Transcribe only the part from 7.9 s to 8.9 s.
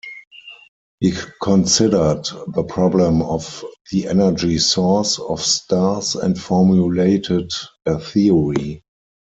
theory.